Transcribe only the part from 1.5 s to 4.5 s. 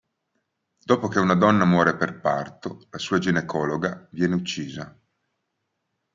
muore per parto, la sua ginecologa viene